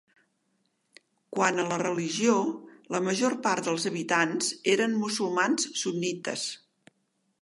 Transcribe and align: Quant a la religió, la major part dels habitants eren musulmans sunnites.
Quant 1.35 1.59
a 1.63 1.65
la 1.71 1.77
religió, 1.81 2.37
la 2.95 3.03
major 3.09 3.37
part 3.49 3.69
dels 3.69 3.87
habitants 3.93 4.49
eren 4.77 4.97
musulmans 5.05 5.69
sunnites. 5.83 6.49